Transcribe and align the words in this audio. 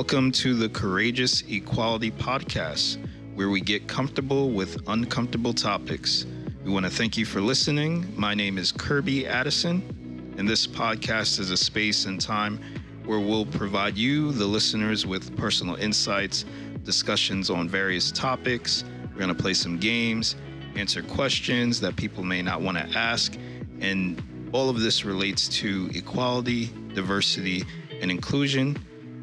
Welcome 0.00 0.32
to 0.32 0.54
the 0.54 0.70
Courageous 0.70 1.42
Equality 1.42 2.10
Podcast, 2.10 2.96
where 3.34 3.50
we 3.50 3.60
get 3.60 3.86
comfortable 3.86 4.48
with 4.48 4.78
uncomfortable 4.88 5.52
topics. 5.52 6.24
We 6.64 6.70
want 6.70 6.86
to 6.86 6.90
thank 6.90 7.18
you 7.18 7.26
for 7.26 7.42
listening. 7.42 8.10
My 8.18 8.34
name 8.34 8.56
is 8.56 8.72
Kirby 8.72 9.26
Addison, 9.26 10.34
and 10.38 10.48
this 10.48 10.66
podcast 10.66 11.38
is 11.38 11.50
a 11.50 11.56
space 11.56 12.06
and 12.06 12.18
time 12.18 12.58
where 13.04 13.20
we'll 13.20 13.44
provide 13.44 13.98
you, 13.98 14.32
the 14.32 14.46
listeners, 14.46 15.04
with 15.04 15.36
personal 15.36 15.74
insights, 15.74 16.46
discussions 16.82 17.50
on 17.50 17.68
various 17.68 18.10
topics. 18.10 18.84
We're 19.12 19.18
going 19.18 19.36
to 19.36 19.42
play 19.42 19.52
some 19.52 19.78
games, 19.78 20.34
answer 20.76 21.02
questions 21.02 21.78
that 21.82 21.96
people 21.96 22.24
may 22.24 22.40
not 22.40 22.62
want 22.62 22.78
to 22.78 22.98
ask, 22.98 23.36
and 23.80 24.50
all 24.52 24.70
of 24.70 24.80
this 24.80 25.04
relates 25.04 25.46
to 25.60 25.90
equality, 25.92 26.70
diversity, 26.94 27.64
and 28.00 28.10
inclusion 28.10 28.78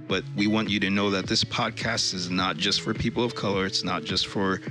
but 0.07 0.23
we 0.35 0.47
want 0.47 0.69
you 0.69 0.79
to 0.79 0.89
know 0.89 1.09
that 1.09 1.27
this 1.27 1.43
podcast 1.43 2.13
is 2.13 2.29
not 2.29 2.57
just 2.57 2.81
for 2.81 2.93
people 2.93 3.23
of 3.23 3.35
color. 3.35 3.65
It's 3.65 3.83
not 3.83 4.03
just 4.03 4.27
for 4.27 4.61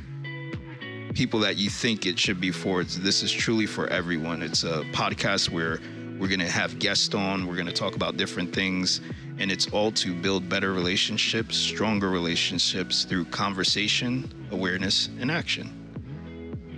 people 1.14 1.40
that 1.40 1.56
you 1.56 1.70
think 1.70 2.06
it 2.06 2.18
should 2.18 2.40
be 2.40 2.50
for. 2.50 2.80
It's, 2.80 2.96
this 2.96 3.22
is 3.22 3.32
truly 3.32 3.66
for 3.66 3.86
everyone. 3.88 4.42
It's 4.42 4.64
a 4.64 4.82
podcast 4.92 5.50
where 5.50 5.80
we're 6.18 6.28
going 6.28 6.40
to 6.40 6.50
have 6.50 6.78
guests 6.78 7.14
on. 7.14 7.46
We're 7.46 7.54
going 7.54 7.66
to 7.66 7.72
talk 7.72 7.96
about 7.96 8.16
different 8.16 8.54
things. 8.54 9.00
And 9.38 9.50
it's 9.50 9.66
all 9.68 9.92
to 9.92 10.14
build 10.14 10.48
better 10.48 10.72
relationships, 10.72 11.56
stronger 11.56 12.08
relationships 12.08 13.04
through 13.04 13.26
conversation, 13.26 14.48
awareness, 14.50 15.08
and 15.20 15.30
action. 15.30 15.72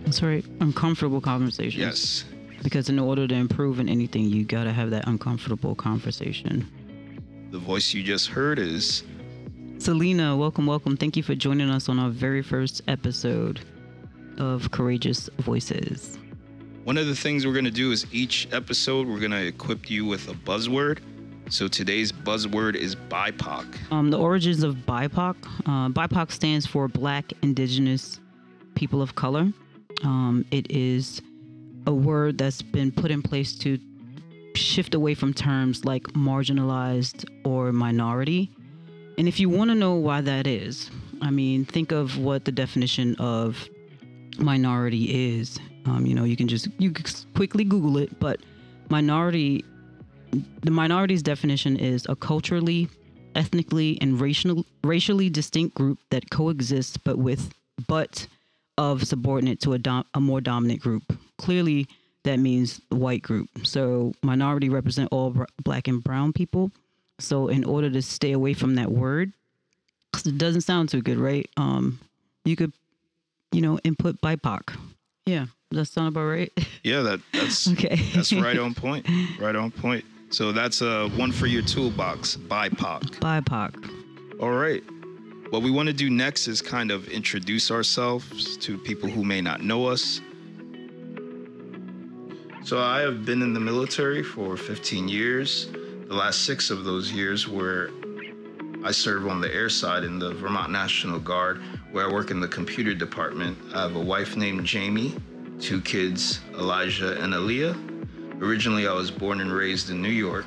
That's 0.04 0.22
right. 0.22 0.44
Uncomfortable 0.60 1.20
conversations. 1.20 1.77
Yes. 1.77 2.25
Because 2.62 2.88
in 2.88 2.98
order 2.98 3.28
to 3.28 3.34
improve 3.34 3.78
in 3.78 3.88
anything, 3.88 4.25
you 4.25 4.44
got 4.44 4.64
to 4.64 4.72
have 4.72 4.91
that 4.91 5.06
uncomfortable 5.06 5.77
conversation. 5.77 6.66
The 7.50 7.58
voice 7.58 7.94
you 7.94 8.02
just 8.02 8.28
heard 8.28 8.58
is 8.58 9.04
Selena. 9.78 10.36
Welcome, 10.36 10.66
welcome. 10.66 10.98
Thank 10.98 11.16
you 11.16 11.22
for 11.22 11.34
joining 11.34 11.70
us 11.70 11.88
on 11.88 11.98
our 11.98 12.10
very 12.10 12.42
first 12.42 12.82
episode 12.88 13.60
of 14.36 14.70
Courageous 14.70 15.30
Voices. 15.38 16.19
One 16.84 16.98
of 16.98 17.06
the 17.06 17.14
things 17.16 17.46
we're 17.46 17.54
going 17.54 17.64
to 17.64 17.70
do 17.70 17.91
is 17.91 18.06
each 18.12 18.48
episode, 18.52 19.06
we're 19.06 19.19
going 19.19 19.30
to 19.30 19.46
equip 19.46 19.91
you 19.91 20.04
with 20.04 20.28
a 20.28 20.34
buzzword. 20.34 20.98
So 21.48 21.69
today's 21.69 22.12
buzzword 22.12 22.74
is 22.74 22.94
BIPOC. 22.94 23.92
Um, 23.92 24.10
the 24.10 24.19
origins 24.19 24.62
of 24.62 24.74
BIPOC. 24.86 25.36
Uh, 25.64 25.88
BIPOC 25.88 26.30
stands 26.30 26.66
for 26.66 26.86
Black, 26.86 27.32
Indigenous, 27.41 28.20
People 28.74 29.00
of 29.00 29.14
Color. 29.14 29.54
Um, 30.04 30.44
it 30.50 30.70
is 30.70 31.22
a 31.86 31.94
word 31.94 32.36
that's 32.36 32.60
been 32.60 32.92
put 32.92 33.10
in 33.10 33.22
place 33.22 33.56
to 33.60 33.78
shift 34.58 34.94
away 34.94 35.14
from 35.14 35.32
terms 35.32 35.84
like 35.84 36.04
marginalized 36.08 37.24
or 37.44 37.72
minority. 37.72 38.50
And 39.16 39.26
if 39.26 39.40
you 39.40 39.48
want 39.48 39.70
to 39.70 39.74
know 39.74 39.94
why 39.94 40.20
that 40.20 40.46
is, 40.46 40.90
I 41.20 41.30
mean, 41.30 41.64
think 41.64 41.92
of 41.92 42.18
what 42.18 42.44
the 42.44 42.52
definition 42.52 43.16
of 43.16 43.68
minority 44.38 45.38
is. 45.38 45.58
Um, 45.86 46.06
you 46.06 46.14
know, 46.14 46.24
you 46.24 46.36
can 46.36 46.48
just 46.48 46.68
you 46.78 46.90
can 46.92 47.04
quickly 47.34 47.64
Google 47.64 47.98
it, 47.98 48.18
but 48.20 48.40
minority, 48.88 49.64
the 50.62 50.70
minority's 50.70 51.22
definition 51.22 51.76
is 51.76 52.06
a 52.08 52.14
culturally, 52.14 52.88
ethnically, 53.34 53.98
and 54.00 54.20
racial, 54.20 54.64
racially 54.84 55.30
distinct 55.30 55.74
group 55.74 55.98
that 56.10 56.30
coexists, 56.30 56.97
but 56.97 57.18
with 57.18 57.52
but 57.86 58.26
of 58.76 59.04
subordinate 59.06 59.60
to 59.60 59.72
a, 59.72 59.78
dom, 59.78 60.04
a 60.14 60.20
more 60.20 60.41
dominant 60.41 60.80
group. 60.80 61.02
Clearly, 61.38 61.88
that 62.28 62.39
means 62.39 62.81
white 62.91 63.22
group. 63.22 63.49
So 63.65 64.12
minority 64.22 64.69
represent 64.69 65.09
all 65.11 65.34
black 65.65 65.89
and 65.89 66.05
brown 66.05 66.34
people. 66.34 66.71
So 67.19 67.49
in 67.49 67.65
order 67.65 67.91
to 67.91 68.03
stay 68.03 68.33
away 68.33 68.53
from 68.53 68.75
that 68.75 68.91
word, 68.93 69.33
because 70.12 70.27
it 70.27 70.39
doesn't 70.39 70.61
sound 70.61 70.91
too 70.91 71.00
good, 71.00 71.16
right? 71.16 71.49
Um, 71.56 71.99
you 72.44 72.55
could, 72.55 72.72
you 73.50 73.62
know, 73.62 73.78
input 73.78 74.21
BIPOC. 74.21 74.77
Yeah, 75.25 75.47
does 75.71 75.89
that 75.89 75.93
sound 75.93 76.09
about 76.09 76.27
right? 76.27 76.53
Yeah, 76.84 77.00
that 77.03 77.21
that's 77.33 77.69
okay. 77.72 77.97
that's 78.15 78.33
right 78.33 78.59
on 78.66 78.75
point. 78.75 79.06
Right 79.41 79.56
on 79.56 79.71
point. 79.71 80.05
So 80.31 80.53
that's 80.53 80.81
uh, 80.83 81.09
one 81.16 81.33
for 81.33 81.47
your 81.47 81.62
toolbox, 81.62 82.37
BIPOC. 82.37 83.19
BIPOC. 83.21 84.41
All 84.41 84.53
right. 84.53 84.83
What 85.50 85.62
we 85.62 85.71
want 85.71 85.89
to 85.89 85.95
do 85.95 86.10
next 86.10 86.47
is 86.47 86.60
kind 86.60 86.91
of 86.91 87.09
introduce 87.09 87.71
ourselves 87.71 88.59
to 88.59 88.77
people 88.77 89.09
who 89.09 89.25
may 89.25 89.41
not 89.41 89.62
know 89.62 89.87
us 89.87 90.21
so 92.68 92.78
I 92.78 93.00
have 93.00 93.24
been 93.24 93.40
in 93.40 93.54
the 93.54 93.60
military 93.60 94.22
for 94.22 94.54
15 94.54 95.08
years. 95.08 95.68
The 96.06 96.12
last 96.12 96.44
six 96.44 96.68
of 96.68 96.84
those 96.84 97.10
years 97.10 97.48
were 97.48 97.90
I 98.84 98.90
serve 98.90 99.26
on 99.26 99.40
the 99.40 99.50
air 99.54 99.70
side 99.70 100.04
in 100.04 100.18
the 100.18 100.34
Vermont 100.34 100.70
National 100.70 101.18
Guard, 101.18 101.62
where 101.92 102.06
I 102.06 102.12
work 102.12 102.30
in 102.30 102.40
the 102.40 102.48
computer 102.48 102.92
department. 102.92 103.56
I 103.74 103.80
have 103.80 103.96
a 103.96 104.00
wife 104.00 104.36
named 104.36 104.66
Jamie, 104.66 105.16
two 105.58 105.80
kids, 105.80 106.40
Elijah 106.58 107.18
and 107.22 107.32
Aaliyah. 107.32 108.42
Originally, 108.42 108.86
I 108.86 108.92
was 108.92 109.10
born 109.10 109.40
and 109.40 109.50
raised 109.50 109.88
in 109.88 110.02
New 110.02 110.10
York. 110.10 110.44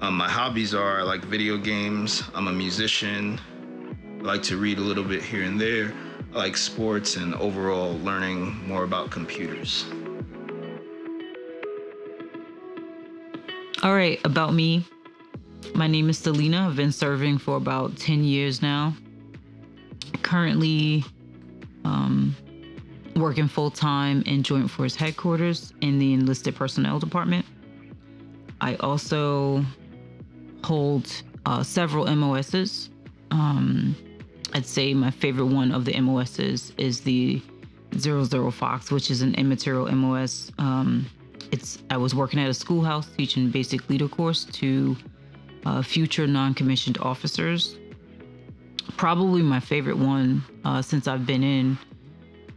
Um, 0.00 0.16
my 0.16 0.28
hobbies 0.28 0.74
are 0.74 0.98
I 0.98 1.02
like 1.02 1.24
video 1.26 1.56
games, 1.56 2.24
I'm 2.34 2.48
a 2.48 2.52
musician, 2.52 3.40
I 4.18 4.22
like 4.22 4.42
to 4.42 4.56
read 4.56 4.78
a 4.78 4.84
little 4.90 5.04
bit 5.04 5.22
here 5.22 5.44
and 5.44 5.60
there, 5.60 5.94
I 6.34 6.38
like 6.38 6.56
sports, 6.56 7.14
and 7.14 7.36
overall 7.36 7.96
learning 8.00 8.66
more 8.66 8.82
about 8.82 9.12
computers. 9.12 9.84
All 13.84 13.94
right, 13.94 14.18
about 14.24 14.54
me. 14.54 14.82
My 15.74 15.86
name 15.86 16.08
is 16.08 16.16
Selena. 16.16 16.68
I've 16.68 16.74
been 16.74 16.90
serving 16.90 17.36
for 17.36 17.56
about 17.56 17.98
10 17.98 18.24
years 18.24 18.62
now. 18.62 18.94
Currently 20.22 21.04
um, 21.84 22.34
working 23.14 23.46
full 23.46 23.70
time 23.70 24.22
in 24.22 24.42
Joint 24.42 24.70
Force 24.70 24.96
Headquarters 24.96 25.74
in 25.82 25.98
the 25.98 26.14
Enlisted 26.14 26.56
Personnel 26.56 26.98
Department. 26.98 27.44
I 28.62 28.76
also 28.76 29.62
hold 30.64 31.06
uh, 31.44 31.62
several 31.62 32.06
MOSs. 32.06 32.88
Um, 33.32 33.94
I'd 34.54 34.64
say 34.64 34.94
my 34.94 35.10
favorite 35.10 35.48
one 35.48 35.72
of 35.72 35.84
the 35.84 36.00
MOSs 36.00 36.72
is 36.78 37.02
the 37.02 37.42
00 37.98 38.50
Fox, 38.50 38.90
which 38.90 39.10
is 39.10 39.20
an 39.20 39.34
immaterial 39.34 39.94
MOS. 39.94 40.50
Um, 40.56 41.04
it's 41.54 41.78
I 41.88 41.96
was 41.96 42.14
working 42.14 42.40
at 42.40 42.48
a 42.50 42.54
schoolhouse 42.54 43.06
teaching 43.16 43.48
basic 43.48 43.88
leader 43.88 44.08
course 44.08 44.44
to 44.60 44.96
uh, 45.64 45.82
future 45.82 46.26
non-commissioned 46.26 46.98
officers. 46.98 47.76
Probably 48.96 49.40
my 49.40 49.60
favorite 49.60 49.96
one 49.96 50.42
uh, 50.64 50.82
since 50.82 51.06
I've 51.06 51.26
been 51.26 51.44
in, 51.44 51.78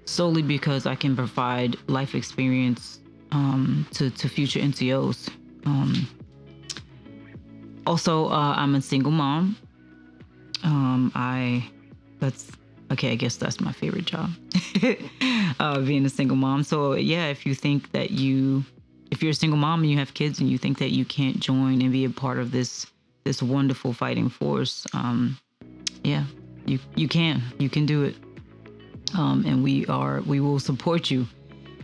solely 0.06 0.41
because 0.41 0.88
I 0.88 0.96
can 0.96 1.16
provide 1.16 1.78
life 1.88 2.16
experience 2.16 3.00
um, 3.31 3.86
to 3.91 4.09
to 4.09 4.28
future 4.28 4.59
NCOs. 4.59 5.30
Um, 5.66 6.07
also, 7.86 8.30
uh, 8.30 8.53
I'm 8.62 8.74
a 8.75 8.81
single 8.81 9.12
mom. 9.12 9.56
Um, 10.63 11.12
I 11.13 11.69
that's 12.19 12.52
okay. 12.91 13.12
I 13.12 13.16
guess 13.16 13.36
that's 13.38 13.59
my 13.62 13.72
favorite 13.72 14.06
job, 14.06 14.31
uh, 15.60 15.80
being 15.81 16.04
a 16.06 16.10
single 16.10 16.38
mom. 16.38 16.63
So 16.63 16.94
yeah, 16.95 17.27
if 17.27 17.45
you 17.45 17.54
think 17.54 17.92
that 17.92 18.10
you 18.10 18.66
if 19.12 19.21
you're 19.21 19.31
a 19.31 19.36
single 19.36 19.57
mom 19.57 19.81
and 19.81 19.92
you 19.92 19.98
have 19.98 20.13
kids 20.13 20.39
and 20.39 20.50
you 20.50 20.57
think 20.57 20.80
that 20.80 20.92
you 20.92 21.06
can't 21.06 21.39
join 21.39 21.81
and 21.81 21.92
be 21.92 22.06
a 22.06 22.09
part 22.09 22.39
of 22.39 22.51
this 22.51 22.86
this 23.24 23.44
wonderful 23.44 23.92
fighting 23.92 24.30
force, 24.30 24.88
um, 24.94 25.38
yeah, 26.04 26.24
you 26.65 26.80
you 26.95 27.07
can. 27.07 27.42
You 27.59 27.69
can 27.69 27.86
do 27.86 28.04
it. 28.04 28.15
Um, 29.18 29.44
and 29.45 29.63
we 29.63 29.86
are 29.88 30.21
we 30.21 30.39
will 30.39 30.59
support 30.59 31.09
you. 31.09 31.27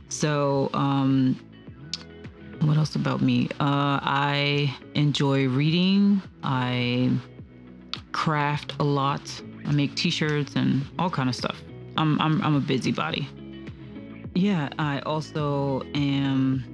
So 0.09 0.69
um, 0.73 1.39
what 2.61 2.77
else 2.77 2.95
about 2.95 3.21
me? 3.21 3.49
Uh, 3.59 3.99
I 4.01 4.75
enjoy 4.95 5.47
reading. 5.47 6.21
I 6.43 7.11
craft 8.11 8.73
a 8.79 8.83
lot. 8.83 9.41
I 9.65 9.71
make 9.71 9.95
T-shirts 9.95 10.55
and 10.55 10.85
all 10.99 11.09
kind 11.09 11.29
of 11.29 11.35
stuff. 11.35 11.61
I'm 11.97 12.19
I'm 12.21 12.41
I'm 12.41 12.55
a 12.55 12.59
busybody. 12.59 13.27
Yeah, 14.35 14.69
I 14.79 14.99
also 15.01 15.83
am 15.93 16.72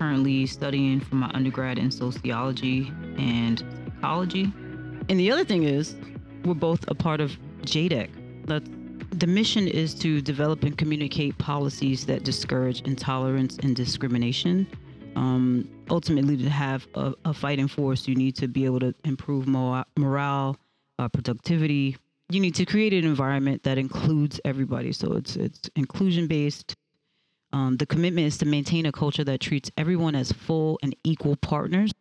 currently 0.00 0.46
studying 0.46 0.98
for 0.98 1.16
my 1.16 1.30
undergrad 1.34 1.78
in 1.78 1.90
sociology 1.90 2.90
and 3.18 3.62
psychology. 3.84 4.44
And 5.10 5.20
the 5.20 5.30
other 5.30 5.44
thing 5.44 5.64
is, 5.64 5.94
we're 6.44 6.54
both 6.54 6.82
a 6.88 6.94
part 6.94 7.20
of 7.20 7.32
JDEC. 7.62 8.46
That 8.46 8.62
the 9.18 9.26
mission 9.26 9.68
is 9.68 9.92
to 9.96 10.22
develop 10.22 10.62
and 10.62 10.78
communicate 10.78 11.36
policies 11.36 12.06
that 12.06 12.24
discourage 12.24 12.80
intolerance 12.82 13.58
and 13.58 13.76
discrimination. 13.76 14.66
Um, 15.16 15.68
ultimately, 15.90 16.36
to 16.38 16.48
have 16.48 16.86
a, 16.94 17.12
a, 17.26 17.34
fighting 17.34 17.68
force, 17.68 18.08
you 18.08 18.14
need 18.14 18.36
to 18.36 18.48
be 18.48 18.64
able 18.64 18.80
to 18.80 18.94
improve 19.04 19.46
morale, 19.48 20.56
uh, 20.98 21.08
productivity. 21.08 21.96
You 22.30 22.40
need 22.40 22.54
to 22.54 22.64
create 22.64 22.94
an 22.94 23.04
environment 23.04 23.64
that 23.64 23.76
includes 23.76 24.40
everybody. 24.44 24.92
So 24.92 25.12
it's 25.14 25.36
it's 25.36 25.68
inclusion 25.74 26.26
based, 26.26 26.76
um, 27.52 27.76
the 27.76 27.86
commitment 27.86 28.26
is 28.26 28.38
to 28.38 28.46
maintain 28.46 28.86
a 28.86 28.92
culture 28.92 29.24
that 29.24 29.40
treats 29.40 29.70
everyone 29.76 30.14
as 30.14 30.32
full 30.32 30.78
and 30.82 30.94
equal 31.04 31.36
partners. 31.36 31.92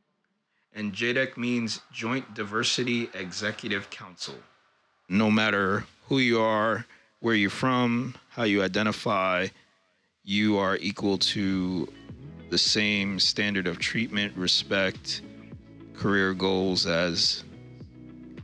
and 0.73 0.93
JDEC 0.93 1.37
means 1.37 1.81
Joint 1.91 2.33
Diversity 2.35 3.09
Executive 3.13 3.89
Council. 3.89 4.35
No 5.09 5.31
matter 5.31 5.85
who 6.07 6.19
you 6.19 6.39
are, 6.39 6.85
where 7.19 7.35
you're 7.35 7.49
from, 7.49 8.15
how 8.29 8.43
you 8.43 8.61
identify, 8.63 9.47
you 10.23 10.57
are 10.57 10.77
equal 10.77 11.17
to 11.17 11.91
the 12.49 12.57
same 12.57 13.19
standard 13.19 13.67
of 13.67 13.79
treatment, 13.79 14.35
respect, 14.37 15.21
career 15.95 16.33
goals 16.33 16.85
as 16.85 17.43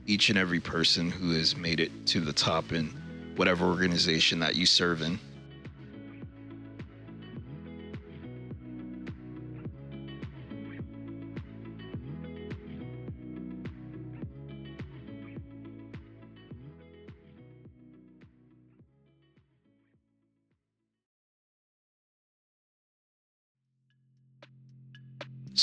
each 0.08 0.30
and 0.30 0.38
every 0.38 0.60
person 0.60 1.10
who 1.10 1.32
has 1.32 1.56
made 1.56 1.80
it 1.80 1.92
to 2.08 2.20
the 2.20 2.34
top 2.34 2.72
in 2.72 2.88
whatever 3.36 3.66
organization 3.66 4.40
that 4.40 4.56
you 4.56 4.66
serve 4.66 5.02
in. 5.02 5.20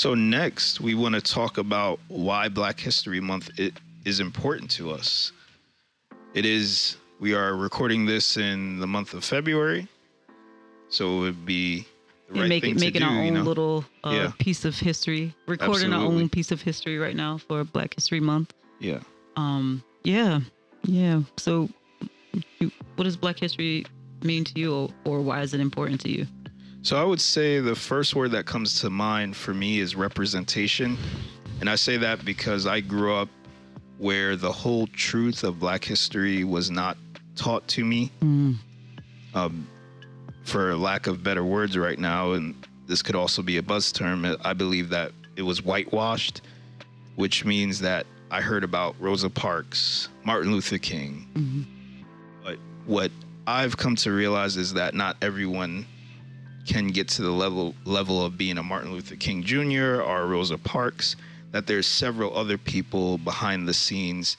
So 0.03 0.15
next, 0.15 0.81
we 0.81 0.95
want 0.95 1.15
to 1.15 1.21
talk 1.21 1.57
about 1.57 1.97
why 2.09 2.49
Black 2.49 2.77
History 2.77 3.21
Month 3.21 3.57
it 3.57 3.73
is 4.03 4.19
important 4.19 4.69
to 4.71 4.91
us. 4.91 5.31
It 6.33 6.45
is 6.45 6.97
we 7.21 7.33
are 7.33 7.55
recording 7.55 8.05
this 8.05 8.35
in 8.35 8.79
the 8.79 8.85
month 8.85 9.13
of 9.13 9.23
February, 9.23 9.87
so 10.89 11.19
it 11.19 11.19
would 11.21 11.45
be 11.45 11.87
the 12.27 12.41
right 12.41 12.49
make 12.49 12.63
thing 12.63 12.75
making 12.75 12.95
to 12.95 12.99
do. 12.99 13.05
our 13.05 13.17
own 13.17 13.25
you 13.27 13.31
know? 13.31 13.43
little 13.43 13.85
uh, 14.03 14.09
Yeah. 14.11 14.31
piece 14.39 14.65
of 14.65 14.77
history, 14.77 15.33
recording 15.47 15.93
our 15.93 16.03
own 16.03 16.27
piece 16.27 16.51
of 16.51 16.61
history 16.61 16.97
right 16.97 17.15
now 17.15 17.37
for 17.37 17.63
Black 17.63 17.93
History 17.93 18.19
Month. 18.19 18.53
yeah. 18.81 18.99
Um, 19.37 19.85
yeah, 20.03 20.41
yeah. 20.83 21.21
So, 21.37 21.69
you, 22.59 22.73
what 22.97 23.05
does 23.05 23.15
Black 23.15 23.39
History 23.39 23.85
mean 24.21 24.43
to 24.43 24.59
you, 24.59 24.75
or, 24.75 24.89
or 25.05 25.21
why 25.21 25.43
is 25.43 25.53
it 25.53 25.61
important 25.61 26.01
to 26.01 26.09
you? 26.09 26.27
So 26.83 26.97
I 26.97 27.03
would 27.05 27.21
say 27.21 27.61
the 27.61 27.75
first 27.75 28.13
word 28.13 28.31
that 28.31 28.45
comes 28.45 28.81
to 28.81 28.89
mind 28.89 29.37
for 29.37 29.53
me 29.53 29.79
is 29.79 29.95
representation. 29.95 30.97
And 31.61 31.69
I 31.69 31.75
say 31.75 31.95
that 31.95 32.25
because 32.25 32.67
I 32.67 32.81
grew 32.81 33.15
up 33.15 33.29
where 33.99 34.35
the 34.35 34.51
whole 34.51 34.87
truth 34.87 35.45
of 35.45 35.59
black 35.59 35.85
history 35.85 36.43
was 36.43 36.69
not 36.69 36.97
taught 37.37 37.65
to 37.69 37.85
me. 37.85 38.11
Mm. 38.21 38.57
Um, 39.33 39.65
for 40.43 40.75
lack 40.75 41.07
of 41.07 41.23
better 41.23 41.45
words 41.45 41.77
right 41.77 41.97
now, 41.97 42.33
and 42.33 42.53
this 42.85 43.01
could 43.01 43.15
also 43.15 43.41
be 43.41 43.55
a 43.55 43.63
buzz 43.63 43.93
term, 43.93 44.35
I 44.43 44.51
believe 44.51 44.89
that 44.89 45.13
it 45.37 45.43
was 45.43 45.63
whitewashed, 45.63 46.41
which 47.15 47.45
means 47.45 47.79
that 47.79 48.05
I 48.29 48.41
heard 48.41 48.65
about 48.65 48.97
Rosa 48.99 49.29
Parks, 49.29 50.09
Martin 50.25 50.51
Luther 50.51 50.79
King. 50.79 51.27
Mhm. 51.33 51.65
But 52.43 52.59
what 52.85 53.09
I've 53.47 53.77
come 53.77 53.95
to 53.97 54.11
realize 54.11 54.57
is 54.57 54.73
that 54.73 54.93
not 54.93 55.15
everyone 55.21 55.85
can 56.65 56.87
get 56.87 57.07
to 57.09 57.21
the 57.21 57.31
level 57.31 57.75
level 57.85 58.23
of 58.25 58.37
being 58.37 58.57
a 58.57 58.63
Martin 58.63 58.91
Luther 58.91 59.15
King 59.15 59.43
Jr. 59.43 60.01
or 60.01 60.21
a 60.21 60.25
Rosa 60.27 60.57
Parks. 60.57 61.15
That 61.51 61.67
there's 61.67 61.85
several 61.87 62.35
other 62.35 62.57
people 62.57 63.17
behind 63.19 63.67
the 63.67 63.73
scenes 63.75 64.37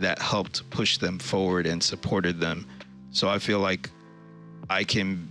that 0.00 0.18
helped 0.18 0.68
push 0.70 0.98
them 0.98 1.18
forward 1.18 1.66
and 1.66 1.82
supported 1.82 2.40
them. 2.40 2.66
So 3.12 3.28
I 3.28 3.38
feel 3.38 3.60
like 3.60 3.88
I 4.68 4.82
can 4.82 5.28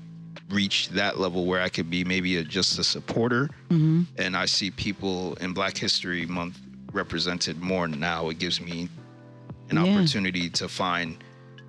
reach 0.50 0.90
that 0.90 1.20
level 1.20 1.46
where 1.46 1.62
I 1.62 1.68
could 1.70 1.90
be 1.90 2.04
maybe 2.06 2.38
a, 2.38 2.44
just 2.44 2.80
a 2.80 2.84
supporter, 2.84 3.50
Mm-hmm. 3.70 4.04
and 4.18 4.38
I 4.38 4.46
see 4.46 4.72
people 4.72 5.34
in 5.42 5.54
Black 5.54 5.76
History 5.78 6.26
Month 6.26 6.60
represented 6.94 7.60
more 7.62 7.88
now. 7.88 8.30
It 8.30 8.40
gives 8.40 8.62
me 8.62 8.88
an 9.70 9.76
Yeah. 9.78 9.92
opportunity 9.94 10.50
to 10.52 10.70
find 10.70 11.18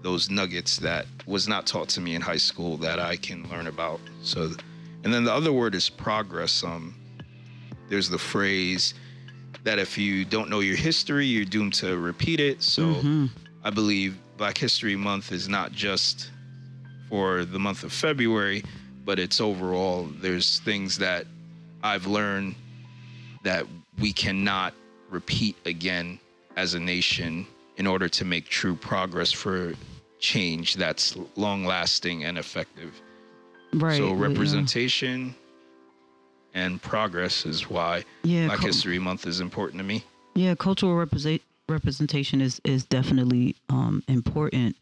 those 0.07 0.31
nuggets 0.31 0.77
that 0.77 1.05
was 1.27 1.49
not 1.49 1.67
taught 1.67 1.89
to 1.89 2.01
me 2.01 2.15
in 2.15 2.23
high 2.23 2.37
school 2.37 2.77
that 2.77 3.01
I 3.01 3.17
can 3.17 3.43
learn 3.51 3.67
about. 3.67 3.99
So, 4.23 4.53
and 5.03 5.13
then 5.13 5.25
the 5.25 5.35
other 5.35 5.53
word 5.53 5.75
is 5.75 5.91
progress. 5.91 6.63
Um, 6.63 6.95
there's 7.89 8.09
the 8.09 8.17
phrase 8.17 8.95
that 9.65 9.81
if 9.81 9.99
you 9.99 10.25
don't 10.25 10.49
know 10.49 10.61
your 10.61 10.77
history, 10.77 11.27
you're 11.27 11.45
doomed 11.45 11.75
to 11.75 11.99
repeat 11.99 12.39
it. 12.39 12.63
So, 12.63 12.95
Mhm. 12.95 13.31
I 13.65 13.71
believe 13.71 14.15
Black 14.37 14.57
History 14.57 14.95
Month 14.95 15.33
is 15.33 15.49
not 15.49 15.73
just 15.73 16.31
for 17.09 17.45
the 17.45 17.59
month 17.59 17.83
of 17.83 17.93
February, 17.93 18.63
but 19.05 19.19
it's 19.19 19.41
overall. 19.41 20.09
There's 20.21 20.61
things 20.61 20.99
that 20.99 21.27
I've 21.83 22.07
learned 22.07 22.55
that 23.43 23.67
we 23.99 24.13
cannot 24.13 24.73
repeat 25.11 25.57
again 25.65 26.21
as 26.57 26.75
a 26.75 26.81
nation 26.81 27.45
in 27.77 27.89
order 27.89 28.09
to 28.09 28.25
make 28.25 28.49
true 28.49 28.77
progress 28.77 29.33
for 29.33 29.75
change 30.19 30.77
that's 30.77 31.17
long 31.37 31.65
lasting 31.65 32.25
and 32.25 32.39
effective. 32.39 33.01
Right. 33.75 33.97
so 33.97 34.13
well, 34.13 34.17
yeah. 34.17 34.29
representation 34.29 35.35
and 36.55 36.81
progress 36.81 37.45
is 37.45 37.69
why 37.69 38.05
Yeah, 38.23 38.47
Black 38.47 38.61
History 38.61 38.99
Month 38.99 39.27
is 39.27 39.41
important 39.41 39.79
to 39.79 39.85
me. 39.85 40.05
Yeah, 40.35 40.55
cultural 40.55 40.95
represent, 40.95 41.43
representation 41.69 42.41
is 42.41 42.61
is 42.65 42.85
definitely 42.85 43.57
um, 43.69 44.03
important, 44.09 44.77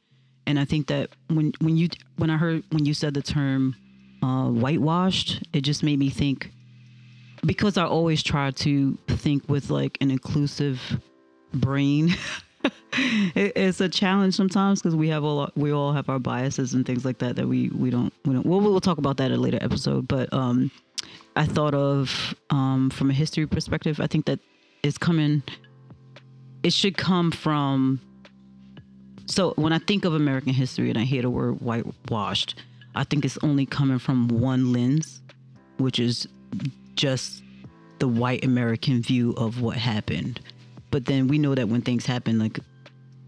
and 0.46 0.58
I 0.58 0.64
think 0.64 0.86
that 0.86 1.10
when 1.28 1.52
when 1.60 1.76
you 1.76 1.88
when 2.16 2.30
I 2.30 2.36
heard 2.36 2.62
when 2.70 2.84
you 2.86 2.94
said 2.94 3.14
the 3.14 3.22
term 3.22 3.74
uh, 4.22 4.48
whitewashed, 4.48 5.42
it 5.52 5.62
just 5.62 5.82
made 5.82 5.98
me 5.98 6.10
think 6.10 6.50
because 7.44 7.76
I 7.76 7.84
always 7.84 8.22
try 8.22 8.50
to 8.50 8.98
think 9.08 9.48
with 9.48 9.70
like 9.70 9.98
an 10.00 10.10
inclusive 10.10 10.80
brain. 11.52 12.14
it, 13.34 13.52
it's 13.56 13.80
a 13.80 13.88
challenge 13.88 14.34
sometimes 14.34 14.80
because 14.80 14.96
we 14.96 15.08
have 15.08 15.22
a 15.22 15.28
lot, 15.28 15.52
we 15.56 15.72
all 15.72 15.92
have 15.92 16.08
our 16.08 16.18
biases 16.18 16.74
and 16.74 16.86
things 16.86 17.04
like 17.04 17.18
that 17.18 17.36
that 17.36 17.46
we 17.46 17.68
we 17.70 17.90
don't 17.90 18.12
we 18.24 18.34
don't. 18.34 18.46
Well, 18.46 18.60
we'll 18.60 18.80
talk 18.80 18.98
about 18.98 19.16
that 19.18 19.30
in 19.30 19.38
a 19.38 19.40
later 19.40 19.58
episode, 19.60 20.08
but 20.08 20.32
um, 20.32 20.70
I 21.36 21.46
thought 21.46 21.74
of 21.74 22.34
um, 22.50 22.90
from 22.90 23.10
a 23.10 23.12
history 23.12 23.46
perspective. 23.46 24.00
I 24.00 24.06
think 24.06 24.26
that 24.26 24.40
it's 24.82 24.98
coming. 24.98 25.42
It 26.62 26.72
should 26.72 26.96
come 26.96 27.30
from. 27.30 28.00
So 29.26 29.54
when 29.56 29.72
I 29.72 29.78
think 29.78 30.04
of 30.04 30.14
American 30.14 30.52
history 30.52 30.90
and 30.90 30.98
I 30.98 31.04
hear 31.04 31.22
the 31.22 31.30
word 31.30 31.60
whitewashed, 31.60 32.56
I 32.94 33.04
think 33.04 33.24
it's 33.24 33.38
only 33.42 33.66
coming 33.66 33.98
from 33.98 34.28
one 34.28 34.72
lens, 34.72 35.22
which 35.78 35.98
is 35.98 36.28
just 36.94 37.42
the 37.98 38.08
white 38.08 38.44
American 38.44 39.02
view 39.02 39.32
of 39.36 39.60
what 39.62 39.76
happened. 39.76 40.40
But 40.94 41.06
then 41.06 41.26
we 41.26 41.38
know 41.40 41.56
that 41.56 41.68
when 41.68 41.82
things 41.82 42.06
happen, 42.06 42.38
like 42.38 42.60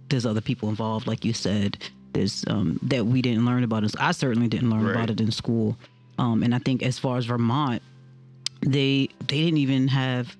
there's 0.08 0.24
other 0.24 0.40
people 0.40 0.68
involved, 0.68 1.08
like 1.08 1.24
you 1.24 1.32
said, 1.32 1.76
there's 2.12 2.44
um, 2.46 2.78
that 2.84 3.06
we 3.06 3.20
didn't 3.20 3.44
learn 3.44 3.64
about. 3.64 3.82
It. 3.82 3.92
I 3.98 4.12
certainly 4.12 4.46
didn't 4.46 4.70
learn 4.70 4.84
Right. 4.84 4.92
about 4.94 5.10
it 5.10 5.20
in 5.20 5.32
school. 5.32 5.76
Um, 6.16 6.44
and 6.44 6.54
I 6.54 6.60
think 6.60 6.84
as 6.84 7.00
far 7.00 7.16
as 7.16 7.24
Vermont, 7.26 7.82
they 8.60 9.08
they 9.26 9.40
didn't 9.42 9.56
even 9.58 9.88
have 9.88 10.36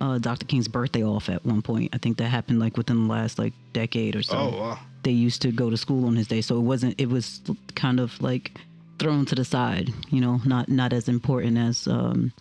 uh, 0.00 0.16
Dr. 0.16 0.46
King's 0.46 0.68
birthday 0.68 1.04
off 1.04 1.28
at 1.28 1.44
one 1.44 1.60
point. 1.60 1.90
I 1.94 1.98
think 1.98 2.16
that 2.16 2.28
happened 2.28 2.60
like 2.60 2.78
within 2.78 3.06
the 3.08 3.12
last 3.12 3.38
like 3.38 3.52
decade 3.74 4.16
or 4.16 4.22
so. 4.22 4.38
Oh 4.38 4.58
wow. 4.58 4.78
They 5.02 5.10
used 5.12 5.42
to 5.42 5.52
go 5.52 5.68
to 5.68 5.76
school 5.76 6.06
on 6.06 6.16
his 6.16 6.28
day, 6.28 6.40
so 6.40 6.56
it 6.56 6.62
wasn't. 6.62 6.94
It 6.96 7.10
was 7.10 7.42
kind 7.74 8.00
of 8.00 8.18
like 8.22 8.58
thrown 8.98 9.26
to 9.26 9.34
the 9.34 9.44
side. 9.44 9.92
You 10.08 10.22
know, 10.22 10.40
not 10.46 10.70
not 10.70 10.94
as 10.94 11.10
important 11.10 11.58
as 11.58 11.86
um, 11.86 12.32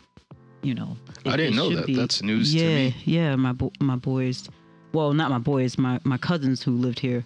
you 0.62 0.74
know. 0.74 0.98
I 1.26 1.38
didn't 1.38 1.56
know 1.56 1.74
that. 1.76 1.86
be. 1.86 1.96
That's 1.96 2.22
news 2.22 2.54
to 2.54 2.60
yeah, 2.60 2.76
me. 2.76 2.96
Yeah, 3.06 3.36
my 3.36 3.52
bo- 3.52 3.74
my 3.80 3.96
boys, 3.96 4.50
well, 4.94 5.14
not 5.14 5.30
my 5.30 5.38
boys, 5.38 5.78
my 5.78 6.00
my 6.04 6.18
cousins 6.18 6.64
who 6.64 6.72
lived 6.72 7.00
here, 7.00 7.24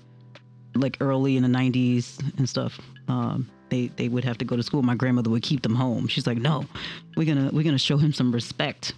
like 0.76 0.98
early 1.00 1.38
in 1.38 1.44
the 1.44 1.50
'90s 1.50 2.22
and 2.38 2.48
stuff. 2.48 2.80
Um, 3.08 3.50
they 3.70 3.88
they 3.88 4.08
would 4.08 4.24
have 4.24 4.38
to 4.40 4.46
go 4.46 4.56
to 4.56 4.64
school. 4.64 4.82
My 4.84 4.96
grandmother 4.96 5.30
would 5.30 5.44
keep 5.44 5.62
them 5.62 5.76
home. 5.76 6.08
She's 6.08 6.28
like, 6.28 6.38
no, 6.38 6.66
we're 7.18 7.26
gonna 7.26 7.50
we're 7.52 7.64
gonna 7.64 7.78
show 7.78 7.98
him 7.98 8.14
some 8.14 8.32
respect. 8.32 8.94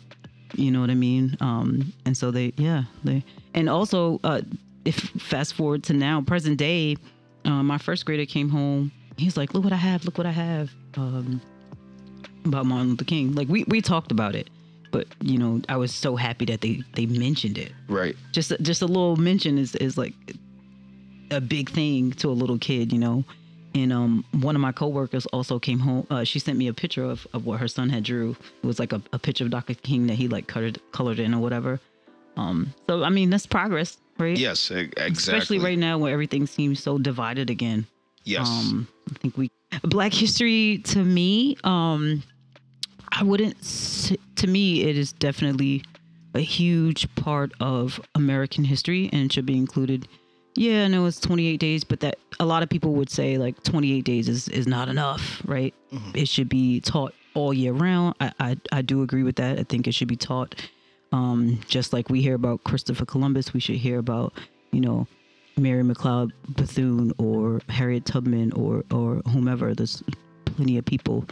You 0.54 0.72
know 0.72 0.80
what 0.80 0.89
I 0.89 0.96
mean? 0.96 1.36
Um, 1.42 1.94
and 2.06 2.15
so 2.15 2.32
they, 2.32 2.54
yeah, 2.56 2.84
they, 3.04 3.24
and 3.54 3.68
also, 3.68 4.20
uh, 4.24 4.42
if 4.86 4.96
fast 4.96 5.54
forward 5.54 5.84
to 5.86 5.94
now, 5.94 6.22
present 6.22 6.58
day, 6.58 6.96
uh, 7.44 7.63
my 7.63 7.77
first 7.77 8.06
grader 8.06 8.25
came 8.25 8.50
home. 8.50 8.92
He's 9.18 9.38
like, 9.38 9.54
look 9.54 9.63
what 9.63 9.74
I 9.74 9.77
have, 9.77 10.06
look 10.06 10.18
what 10.18 10.27
I 10.27 10.32
have. 10.32 10.72
Um, 10.96 11.42
about 12.46 12.66
Martin 12.66 12.90
Luther 12.90 13.06
King. 13.06 13.34
Like 13.34 13.48
we 13.48 13.64
we 13.66 13.82
talked 13.82 14.12
about 14.12 14.36
it, 14.36 14.50
but 14.92 15.08
you 15.22 15.38
know, 15.38 15.62
I 15.70 15.78
was 15.78 15.94
so 15.94 16.16
happy 16.16 16.46
that 16.46 16.62
they 16.62 16.82
they 16.94 17.06
mentioned 17.06 17.58
it. 17.58 17.72
Right. 17.88 18.16
Just 18.32 18.54
just 18.62 18.82
a 18.82 18.86
little 18.86 19.16
mention 19.16 19.58
is 19.58 19.75
is 19.75 19.98
like 19.98 20.14
a 21.32 21.42
big 21.42 21.70
thing 21.70 22.12
to 22.14 22.30
a 22.30 22.32
little 22.32 22.58
kid, 22.58 22.94
you 22.94 23.00
know. 23.00 23.24
And 23.74 23.92
um, 23.92 24.24
one 24.40 24.56
of 24.56 24.62
my 24.62 24.72
coworkers 24.72 25.25
also 25.28 25.60
came 25.60 25.80
home. 25.80 26.08
Uh, 26.10 26.24
she 26.24 26.40
sent 26.40 26.58
me 26.58 26.68
a 26.68 26.74
picture 26.74 27.04
of, 27.04 27.28
of 27.34 27.46
what 27.46 27.60
her 27.60 27.68
son 27.68 27.90
had 27.90 28.06
drew. 28.06 28.34
It 28.64 28.66
was 28.66 28.80
like 28.80 28.94
a, 28.94 29.02
a 29.12 29.20
picture 29.20 29.44
of 29.44 29.50
Dr. 29.50 29.74
King 29.74 30.08
that 30.08 30.14
he 30.14 30.30
like 30.30 30.48
colored 30.48 30.80
colored 30.94 31.20
in 31.20 31.34
or 31.34 31.42
whatever. 31.42 31.82
Um, 32.38 32.74
so 32.88 33.04
I 33.04 33.10
mean, 33.10 33.30
that's 33.30 33.46
progress, 33.46 33.98
right? 34.18 34.38
Yes. 34.38 34.72
Exactly. 34.72 35.12
Especially 35.12 35.60
right 35.60 35.78
now 35.78 35.98
where 35.98 36.14
everything 36.14 36.48
seems 36.48 36.82
so 36.82 36.98
divided 36.98 37.50
again. 37.50 37.86
Yes. 38.24 38.48
Um, 38.48 38.88
I 39.14 39.20
think 39.20 39.38
we 39.38 39.52
Black 39.84 40.14
history 40.14 40.82
to 40.86 41.04
me, 41.04 41.58
um, 41.64 42.24
I 43.15 43.24
wouldn't. 43.24 43.62
To 44.36 44.48
me, 44.48 44.84
it 44.84 44.98
is 44.98 45.13
definitely 45.13 45.84
a 46.34 46.41
huge 46.41 47.13
part 47.15 47.53
of 47.60 48.00
American 48.13 48.65
history 48.65 49.10
and 49.13 49.31
should 49.31 49.45
be 49.45 49.57
included. 49.57 50.07
Yeah, 50.55 50.86
I 50.86 50.88
know 50.88 51.05
it's 51.05 51.19
28 51.19 51.57
days, 51.60 51.84
but 51.84 52.01
that 52.01 52.17
a 52.39 52.45
lot 52.45 52.63
of 52.63 52.69
people 52.69 52.93
would 52.93 53.10
say 53.10 53.38
like 53.38 53.62
28 53.63 54.03
days 54.03 54.29
is, 54.29 54.48
is 54.50 54.67
not 54.67 54.89
enough, 54.89 55.41
right? 55.45 55.74
Mm-hmm. 55.91 56.12
It 56.13 56.27
should 56.27 56.50
be 56.50 56.81
taught 56.81 57.13
all 57.34 57.53
year 57.53 57.74
round. 57.74 58.15
I, 58.19 58.31
I, 58.39 58.57
I 58.72 58.81
do 58.81 59.01
agree 59.01 59.24
with 59.24 59.38
that. 59.38 59.60
I 59.60 59.63
think 59.63 59.88
it 59.88 59.93
should 59.93 60.07
be 60.07 60.15
taught. 60.15 60.55
Um, 61.12 61.60
just 61.67 61.93
like 61.93 62.10
we 62.10 62.22
hear 62.22 62.36
about 62.36 62.63
Christopher 62.63 63.05
Columbus, 63.05 63.53
we 63.53 63.60
should 63.60 63.75
hear 63.75 64.00
about, 64.00 64.34
you 64.72 64.81
know, 64.81 65.07
Mary 65.57 65.84
McLeod 65.84 66.31
Bethune 66.50 67.13
or 67.17 67.62
Harriet 67.69 68.05
Tubman 68.05 68.51
or 68.53 68.84
or 68.91 69.22
whomever. 69.31 69.74
There's 69.74 70.03
plenty 70.43 70.77
of 70.77 70.84
people 70.84 71.25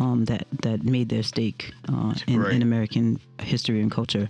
um, 0.00 0.24
that 0.24 0.46
that 0.62 0.82
made 0.82 1.08
their 1.08 1.22
stake 1.22 1.72
uh, 1.88 2.14
in, 2.26 2.44
in, 2.46 2.62
American 2.62 3.20
history 3.40 3.80
and 3.80 3.90
culture. 3.90 4.28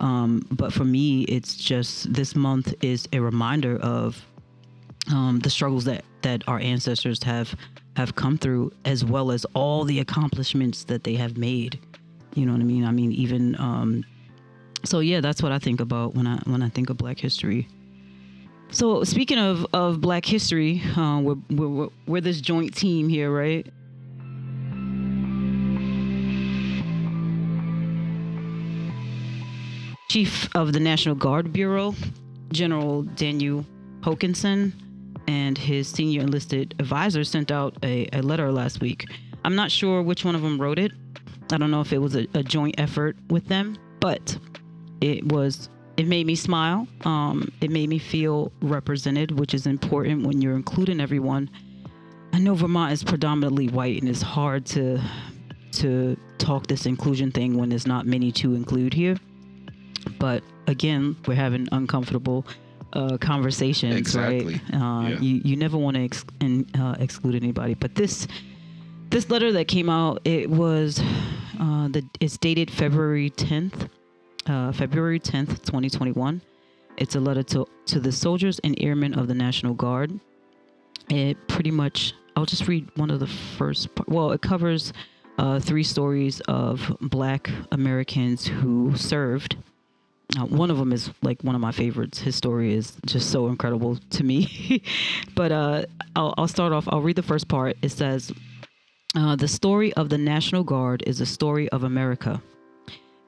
Um, 0.00 0.46
but 0.50 0.72
for 0.72 0.84
me, 0.84 1.22
it's 1.22 1.54
just 1.54 2.12
this 2.12 2.34
month 2.34 2.74
is 2.82 3.08
a 3.12 3.20
reminder 3.20 3.78
of 3.78 4.24
um, 5.10 5.38
the 5.42 5.50
struggles 5.50 5.84
that 5.84 6.04
that 6.22 6.46
our 6.48 6.58
ancestors 6.58 7.22
have 7.22 7.54
have 7.96 8.14
come 8.16 8.36
through, 8.36 8.72
as 8.84 9.04
well 9.04 9.30
as 9.30 9.46
all 9.54 9.84
the 9.84 10.00
accomplishments 10.00 10.84
that 10.84 11.04
they 11.04 11.14
have 11.14 11.38
made. 11.38 11.78
You 12.34 12.46
know 12.46 12.52
what 12.52 12.60
I 12.60 12.64
mean? 12.64 12.84
I 12.84 12.90
mean, 12.90 13.12
even 13.12 13.54
um, 13.60 14.04
so, 14.84 15.00
yeah, 15.00 15.20
that's 15.20 15.42
what 15.42 15.52
I 15.52 15.58
think 15.58 15.80
about 15.80 16.14
when 16.14 16.26
I 16.26 16.38
when 16.44 16.62
I 16.62 16.68
think 16.68 16.90
of 16.90 16.96
Black 16.96 17.18
history. 17.18 17.68
So 18.70 19.04
speaking 19.04 19.38
of 19.38 19.66
of 19.72 20.00
Black 20.00 20.24
history, 20.24 20.82
uh, 20.96 21.20
we're, 21.22 21.36
we're 21.50 21.88
we're 22.06 22.20
this 22.20 22.40
joint 22.40 22.74
team 22.74 23.08
here, 23.08 23.30
right? 23.30 23.66
Chief 30.12 30.54
of 30.54 30.74
the 30.74 30.78
National 30.78 31.14
Guard 31.14 31.54
Bureau, 31.54 31.94
General 32.52 33.00
Daniel 33.02 33.64
Hokanson, 34.02 34.74
and 35.26 35.56
his 35.56 35.88
senior 35.88 36.20
enlisted 36.20 36.74
advisor 36.78 37.24
sent 37.24 37.50
out 37.50 37.78
a, 37.82 38.06
a, 38.12 38.20
letter 38.20 38.52
last 38.52 38.82
week. 38.82 39.06
I'm 39.42 39.56
not 39.56 39.70
sure 39.70 40.02
which 40.02 40.22
one 40.22 40.34
of 40.34 40.42
them 40.42 40.60
wrote 40.60 40.78
it. 40.78 40.92
I 41.50 41.56
don't 41.56 41.70
know 41.70 41.80
if 41.80 41.94
it 41.94 41.98
was 41.98 42.14
a, 42.14 42.26
a 42.34 42.42
joint 42.42 42.74
effort 42.76 43.16
with 43.30 43.48
them, 43.48 43.78
but 44.00 44.36
it 45.00 45.32
was 45.32 45.70
it 45.96 46.06
made 46.06 46.26
me 46.26 46.34
smile. 46.34 46.86
Um, 47.06 47.50
it 47.62 47.70
made 47.70 47.88
me 47.88 47.98
feel 47.98 48.52
represented, 48.60 49.38
which 49.38 49.54
is 49.54 49.66
important 49.66 50.26
when 50.26 50.42
you're 50.42 50.56
including 50.56 51.00
everyone. 51.00 51.48
I 52.34 52.38
know 52.38 52.54
Vermont 52.54 52.92
is 52.92 53.02
predominantly 53.02 53.68
white, 53.70 54.02
and 54.02 54.10
it's 54.10 54.20
hard 54.20 54.66
to 54.66 55.00
to 55.80 56.18
talk 56.36 56.66
this 56.66 56.84
inclusion 56.84 57.32
thing 57.32 57.56
when 57.56 57.70
there's 57.70 57.86
not 57.86 58.04
many 58.04 58.30
to 58.32 58.54
include 58.54 58.92
here. 58.92 59.16
But 60.18 60.42
again, 60.66 61.16
we're 61.26 61.34
having 61.34 61.68
uncomfortable 61.72 62.46
uh, 62.92 63.16
conversations, 63.18 63.94
exactly. 63.94 64.60
right? 64.70 64.74
Uh, 64.74 65.08
yeah. 65.08 65.18
You 65.20 65.40
you 65.44 65.56
never 65.56 65.78
want 65.78 65.96
to 65.96 66.04
ex- 66.04 66.24
uh, 66.78 66.96
exclude 66.98 67.34
anybody, 67.34 67.74
but 67.74 67.94
this 67.94 68.26
this 69.10 69.28
letter 69.28 69.52
that 69.52 69.68
came 69.68 69.88
out, 69.90 70.20
it 70.24 70.48
was 70.48 71.00
uh, 71.60 71.88
the 71.88 72.04
it's 72.20 72.38
dated 72.38 72.70
February 72.70 73.30
10th, 73.30 73.88
uh, 74.46 74.72
February 74.72 75.20
10th, 75.20 75.62
2021. 75.64 76.40
It's 76.96 77.14
a 77.14 77.20
letter 77.20 77.42
to, 77.42 77.66
to 77.86 78.00
the 78.00 78.12
soldiers 78.12 78.58
and 78.60 78.74
airmen 78.80 79.14
of 79.14 79.28
the 79.28 79.34
National 79.34 79.74
Guard. 79.74 80.18
It 81.08 81.36
pretty 81.48 81.70
much, 81.70 82.14
I'll 82.36 82.46
just 82.46 82.68
read 82.68 82.88
one 82.96 83.10
of 83.10 83.20
the 83.20 83.26
first, 83.26 83.94
part. 83.94 84.08
well, 84.08 84.32
it 84.32 84.40
covers 84.40 84.92
uh, 85.38 85.58
three 85.58 85.82
stories 85.82 86.40
of 86.48 86.96
black 87.00 87.50
Americans 87.70 88.46
who 88.46 88.96
served. 88.96 89.56
Uh, 90.38 90.46
one 90.46 90.70
of 90.70 90.78
them 90.78 90.92
is 90.92 91.10
like 91.22 91.42
one 91.42 91.54
of 91.54 91.60
my 91.60 91.72
favorites. 91.72 92.18
His 92.18 92.36
story 92.36 92.74
is 92.74 92.96
just 93.06 93.30
so 93.30 93.48
incredible 93.48 93.96
to 94.10 94.24
me. 94.24 94.82
but 95.34 95.52
uh, 95.52 95.84
I'll, 96.16 96.34
I'll, 96.38 96.48
start 96.48 96.72
off, 96.72 96.88
I'll 96.88 97.02
read 97.02 97.16
the 97.16 97.22
first 97.22 97.48
part. 97.48 97.76
It 97.82 97.90
says, 97.90 98.32
uh, 99.14 99.36
The 99.36 99.48
story 99.48 99.92
of 99.94 100.08
the 100.08 100.18
National 100.18 100.64
Guard 100.64 101.02
is 101.06 101.20
a 101.20 101.26
story 101.26 101.68
of 101.68 101.84
America 101.84 102.42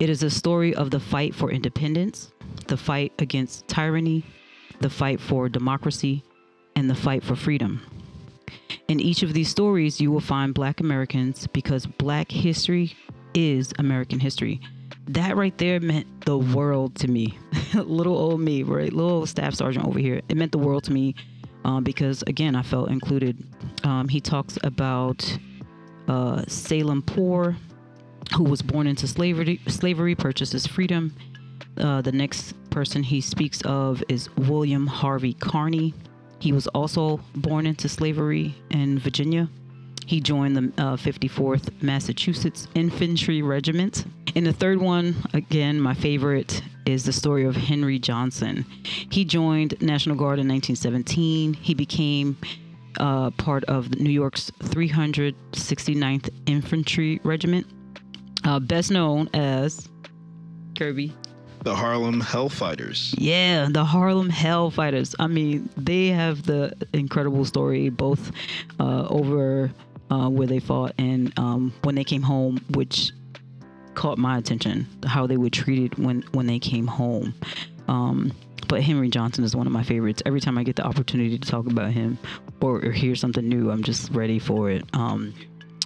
it 0.00 0.11
is 0.11 0.23
a 0.23 0.30
story 0.30 0.75
of 0.75 0.90
the 0.90 0.99
fight 0.99 1.34
for 1.34 1.50
independence, 1.50 2.32
the 2.66 2.76
fight 2.76 3.12
against 3.20 3.68
tyranny, 3.68 4.25
the 4.80 4.90
fight 4.90 5.20
for 5.20 5.49
democracy, 5.49 6.25
and 6.75 6.90
the 6.90 6.94
fight 6.94 7.23
for 7.23 7.37
freedom. 7.37 7.80
In 8.88 8.99
each 8.99 9.23
of 9.23 9.32
these 9.32 9.49
stories, 9.49 10.00
you 10.00 10.11
will 10.11 10.20
find 10.20 10.52
Black 10.52 10.80
Americans 10.80 11.46
because 11.46 11.87
Black 11.87 12.30
history 12.30 12.96
is 13.34 13.73
American 13.78 14.18
history. 14.18 14.61
That 15.08 15.37
right 15.37 15.56
there 15.58 15.80
meant 15.80 16.25
the 16.25 16.38
world 16.38 16.94
to 16.96 17.08
me. 17.08 17.38
little 17.75 18.16
old 18.16 18.40
me, 18.40 18.62
right? 18.62 18.92
Little 18.92 19.26
staff 19.26 19.54
sergeant 19.54 19.87
over 19.87 19.99
here. 19.99 20.20
It 20.28 20.37
meant 20.37 20.52
the 20.52 20.58
world 20.58 20.84
to 20.84 20.92
me 20.92 21.14
um, 21.64 21.84
because, 21.84 22.23
again, 22.26 22.56
I 22.56 22.62
felt 22.62 22.90
included. 22.90 23.44
Um, 23.84 24.08
he 24.08 24.20
talks 24.20 24.58
about 24.62 25.38
uh, 26.08 26.44
Salem 26.49 27.02
Poor, 27.02 27.56
who 28.34 28.44
was 28.44 28.62
born 28.62 28.87
into 28.87 29.06
slavery, 29.06 29.61
slavery 29.66 30.14
purchases 30.14 30.66
freedom. 30.66 31.14
Uh, 31.76 32.00
the 32.00 32.12
next 32.12 32.54
person 32.70 33.02
he 33.02 33.20
speaks 33.20 33.61
of 33.62 34.02
is 34.08 34.34
William 34.37 34.87
Harvey 34.87 35.34
Carney. 35.34 35.92
He 36.38 36.52
was 36.52 36.66
also 36.68 37.20
born 37.37 37.66
into 37.66 37.88
slavery 37.88 38.54
in 38.70 38.99
Virginia. 38.99 39.49
He 40.06 40.20
joined 40.20 40.56
the 40.56 40.82
uh, 40.82 40.96
54th 40.96 41.82
Massachusetts 41.82 42.68
Infantry 42.75 43.42
Regiment. 43.42 44.04
And 44.36 44.46
the 44.46 44.52
third 44.52 44.80
one, 44.80 45.16
again, 45.32 45.80
my 45.80 45.94
favorite, 45.94 46.62
is 46.86 47.04
the 47.04 47.12
story 47.12 47.44
of 47.44 47.56
Henry 47.56 47.98
Johnson. 47.98 48.66
He 48.82 49.24
joined 49.24 49.80
National 49.80 50.16
Guard 50.16 50.38
in 50.38 50.48
1917. 50.48 51.54
He 51.54 51.74
became 51.74 52.36
uh, 52.98 53.30
part 53.32 53.64
of 53.64 53.98
New 53.98 54.10
York's 54.10 54.50
369th 54.60 56.30
Infantry 56.46 57.20
Regiment 57.24 57.66
uh, 58.44 58.60
best 58.60 58.90
known 58.90 59.28
as 59.34 59.88
Kirby. 60.76 61.12
The 61.62 61.74
Harlem 61.74 62.20
Hellfighters. 62.20 63.14
Yeah, 63.16 63.68
the 63.70 63.84
Harlem 63.84 64.30
Hellfighters. 64.30 65.14
I 65.18 65.28
mean, 65.28 65.70
they 65.76 66.08
have 66.08 66.42
the 66.44 66.74
incredible 66.92 67.44
story 67.46 67.88
both 67.88 68.32
uh, 68.78 69.06
over 69.08 69.72
uh, 70.10 70.28
where 70.28 70.46
they 70.46 70.58
fought 70.58 70.92
and 70.98 71.36
um, 71.38 71.72
when 71.82 71.94
they 71.94 72.04
came 72.04 72.20
home, 72.20 72.62
which 72.74 73.12
caught 73.94 74.18
my 74.18 74.38
attention. 74.38 74.86
How 75.06 75.26
they 75.26 75.36
were 75.36 75.50
treated 75.50 75.98
when 75.98 76.22
when 76.32 76.46
they 76.46 76.58
came 76.58 76.86
home. 76.86 77.34
Um, 77.88 78.32
but 78.68 78.82
Henry 78.82 79.10
Johnson 79.10 79.44
is 79.44 79.54
one 79.54 79.66
of 79.66 79.72
my 79.72 79.82
favorites. 79.82 80.22
Every 80.24 80.40
time 80.40 80.56
I 80.56 80.64
get 80.64 80.76
the 80.76 80.84
opportunity 80.84 81.38
to 81.38 81.50
talk 81.50 81.66
about 81.66 81.92
him 81.92 82.18
or, 82.60 82.84
or 82.84 82.92
hear 82.92 83.14
something 83.14 83.46
new, 83.46 83.70
I'm 83.70 83.82
just 83.82 84.10
ready 84.10 84.38
for 84.38 84.70
it. 84.70 84.84
Um, 84.94 85.34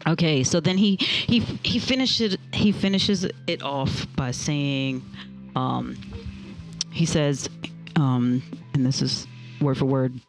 Okay, 0.06 0.44
so 0.44 0.60
then 0.60 0.78
he 0.78 0.96
he 0.96 1.40
he 1.40 1.78
finishes 1.78 2.36
he 2.52 2.72
finishes 2.72 3.26
it 3.46 3.62
off 3.62 4.06
by 4.14 4.30
saying, 4.30 5.02
um, 5.56 5.96
he 6.90 7.04
says, 7.04 7.50
um, 7.96 8.42
and 8.74 8.86
this 8.86 9.02
is 9.02 9.26
word 9.60 9.76
for 9.76 9.86
word. 9.86 10.20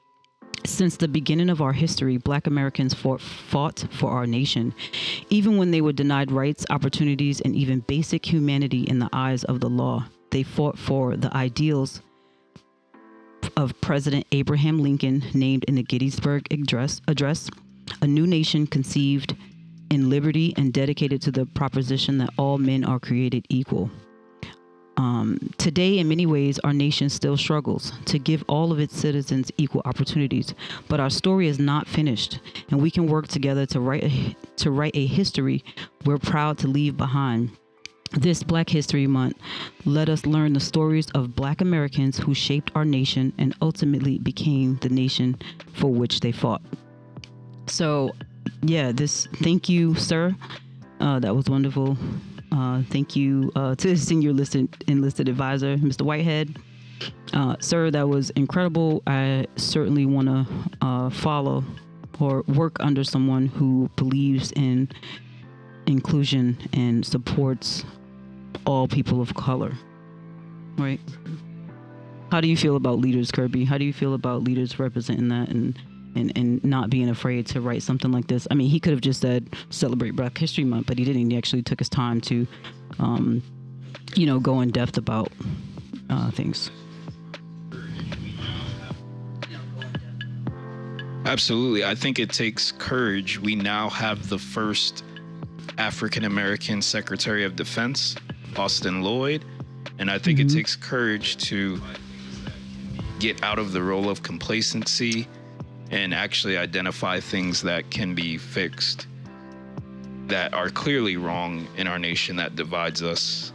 Since 0.65 0.97
the 0.97 1.07
beginning 1.07 1.49
of 1.49 1.61
our 1.61 1.73
history, 1.73 2.17
black 2.17 2.47
Americans 2.47 2.93
fought, 2.93 3.21
fought 3.21 3.85
for 3.91 4.11
our 4.11 4.27
nation, 4.27 4.73
even 5.29 5.57
when 5.57 5.71
they 5.71 5.81
were 5.81 5.93
denied 5.93 6.31
rights, 6.31 6.65
opportunities, 6.69 7.41
and 7.41 7.55
even 7.55 7.79
basic 7.81 8.25
humanity 8.25 8.83
in 8.83 8.99
the 8.99 9.09
eyes 9.11 9.43
of 9.43 9.59
the 9.59 9.69
law. 9.69 10.05
They 10.31 10.43
fought 10.43 10.77
for 10.77 11.15
the 11.15 11.35
ideals 11.35 12.01
of 13.57 13.79
President 13.81 14.25
Abraham 14.31 14.79
Lincoln, 14.79 15.23
named 15.33 15.63
in 15.65 15.75
the 15.75 15.83
Gettysburg 15.83 16.45
Address, 16.51 17.01
address 17.07 17.49
a 18.01 18.07
new 18.07 18.27
nation 18.27 18.67
conceived 18.67 19.35
in 19.89 20.09
liberty 20.09 20.53
and 20.55 20.71
dedicated 20.71 21.21
to 21.23 21.31
the 21.31 21.45
proposition 21.45 22.17
that 22.19 22.29
all 22.37 22.57
men 22.57 22.83
are 22.83 22.99
created 22.99 23.45
equal. 23.49 23.89
Um, 24.99 25.39
today, 25.57 25.97
in 25.97 26.09
many 26.09 26.25
ways, 26.25 26.59
our 26.59 26.73
nation 26.73 27.07
still 27.07 27.37
struggles 27.37 27.93
to 28.07 28.19
give 28.19 28.43
all 28.49 28.73
of 28.73 28.79
its 28.79 28.99
citizens 28.99 29.49
equal 29.55 29.81
opportunities, 29.85 30.53
but 30.89 30.99
our 30.99 31.09
story 31.09 31.47
is 31.47 31.57
not 31.57 31.87
finished, 31.87 32.41
and 32.69 32.81
we 32.81 32.91
can 32.91 33.07
work 33.07 33.29
together 33.29 33.65
to 33.67 33.79
write 33.79 34.03
a, 34.03 34.35
to 34.57 34.71
write 34.71 34.97
a 34.97 35.05
history 35.05 35.63
we're 36.03 36.17
proud 36.17 36.57
to 36.57 36.67
leave 36.67 36.97
behind. 36.97 37.49
This 38.11 38.43
Black 38.43 38.69
History 38.69 39.07
Month, 39.07 39.37
let 39.85 40.09
us 40.09 40.25
learn 40.25 40.51
the 40.51 40.59
stories 40.59 41.09
of 41.11 41.33
Black 41.33 41.61
Americans 41.61 42.17
who 42.17 42.33
shaped 42.33 42.69
our 42.75 42.83
nation 42.83 43.31
and 43.37 43.55
ultimately 43.61 44.19
became 44.19 44.79
the 44.81 44.89
nation 44.89 45.37
for 45.71 45.87
which 45.87 46.19
they 46.19 46.33
fought. 46.33 46.61
So 47.67 48.11
yeah, 48.63 48.91
this 48.91 49.27
thank 49.35 49.69
you, 49.69 49.95
sir. 49.95 50.35
Uh, 50.99 51.19
that 51.19 51.33
was 51.33 51.45
wonderful. 51.45 51.97
Uh, 52.51 52.81
thank 52.89 53.15
you 53.15 53.51
uh, 53.55 53.75
to 53.75 53.95
senior 53.97 54.31
enlisted 54.31 54.83
enlisted 54.87 55.29
advisor, 55.29 55.77
Mr. 55.77 56.01
Whitehead. 56.01 56.57
Uh, 57.33 57.55
sir, 57.59 57.91
that 57.91 58.09
was 58.09 58.29
incredible. 58.31 59.01
I 59.07 59.45
certainly 59.55 60.05
want 60.05 60.27
to 60.27 60.47
uh, 60.81 61.09
follow 61.09 61.63
or 62.19 62.43
work 62.47 62.75
under 62.81 63.03
someone 63.03 63.47
who 63.47 63.89
believes 63.95 64.51
in 64.53 64.89
inclusion 65.85 66.57
and 66.73 67.05
supports 67.05 67.85
all 68.65 68.87
people 68.87 69.21
of 69.21 69.33
color. 69.35 69.73
right? 70.77 70.99
How 72.31 72.41
do 72.41 72.47
you 72.47 72.57
feel 72.57 72.75
about 72.75 72.99
leaders, 72.99 73.31
Kirby? 73.31 73.65
How 73.65 73.77
do 73.77 73.85
you 73.85 73.93
feel 73.93 74.13
about 74.13 74.43
leaders 74.43 74.77
representing 74.77 75.29
that 75.29 75.49
and 75.49 75.79
and, 76.15 76.31
and 76.35 76.63
not 76.63 76.89
being 76.89 77.09
afraid 77.09 77.45
to 77.47 77.61
write 77.61 77.83
something 77.83 78.11
like 78.11 78.27
this? 78.27 78.47
I 78.51 78.55
mean, 78.55 78.69
he 78.69 78.79
could 78.79 78.91
have 78.91 79.01
just 79.01 79.21
said 79.21 79.55
celebrate 79.69 80.11
Black 80.11 80.37
History 80.37 80.63
Month, 80.63 80.87
but 80.87 80.97
he 80.97 81.05
didn't. 81.05 81.29
He 81.29 81.37
actually 81.37 81.61
took 81.63 81.79
his 81.79 81.89
time 81.89 82.19
to, 82.21 82.47
um, 82.99 83.41
you 84.15 84.25
know, 84.25 84.39
go 84.39 84.61
in 84.61 84.71
depth 84.71 84.97
about 84.97 85.31
uh, 86.09 86.31
things. 86.31 86.71
Absolutely. 91.25 91.83
I 91.85 91.95
think 91.95 92.17
it 92.17 92.31
takes 92.31 92.71
courage. 92.71 93.39
We 93.39 93.55
now 93.55 93.89
have 93.89 94.29
the 94.29 94.39
first 94.39 95.03
African 95.77 96.25
American 96.25 96.81
Secretary 96.81 97.43
of 97.43 97.55
Defense, 97.55 98.15
Austin 98.55 99.01
Lloyd. 99.03 99.45
And 99.99 100.09
I 100.09 100.17
think 100.17 100.39
Mm-hmm. 100.39 100.47
it 100.49 100.53
takes 100.53 100.75
courage 100.75 101.37
to 101.47 101.79
get 103.19 103.43
out 103.43 103.59
of 103.59 103.73
the 103.73 103.83
role 103.83 104.09
of 104.09 104.23
complacency 104.23 105.27
and 105.91 106.13
actually 106.13 106.57
identify 106.57 107.19
things 107.19 107.61
that 107.63 107.89
can 107.89 108.13
be 108.13 108.37
fixed 108.37 109.07
that 110.27 110.53
are 110.53 110.69
clearly 110.69 111.17
wrong 111.17 111.67
in 111.77 111.87
our 111.87 111.97
nation 111.97 112.35
that 112.35 112.55
divides 112.55 113.01
us. 113.01 113.51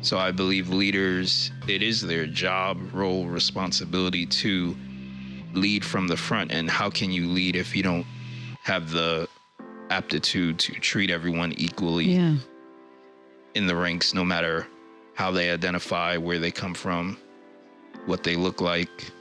So 0.00 0.18
I 0.18 0.32
believe 0.32 0.68
leaders, 0.68 1.52
it 1.68 1.80
is 1.80 2.00
their 2.00 2.26
job, 2.26 2.80
role, 2.92 3.26
responsibility 3.26 4.26
to 4.26 4.76
lead 5.54 5.84
from 5.84 6.08
the 6.08 6.16
front. 6.16 6.50
And 6.50 6.68
how 6.68 6.90
can 6.90 7.12
you 7.12 7.28
lead 7.28 7.54
if 7.54 7.76
you 7.76 7.84
don't 7.84 8.06
have 8.64 8.90
the 8.90 9.28
aptitude 9.90 10.58
to 10.58 10.72
treat 10.72 11.10
everyone 11.10 11.52
equally 11.52 12.06
Yeah. 12.06 12.34
in 13.54 13.66
the 13.68 13.76
ranks, 13.76 14.12
no 14.12 14.24
matter 14.24 14.66
how 15.14 15.30
they 15.30 15.50
identify, 15.50 16.16
where 16.16 16.40
they 16.40 16.50
come 16.50 16.74
from, 16.74 17.16
what 18.06 18.24
they 18.24 18.34
look 18.34 18.60
like? 18.60 19.12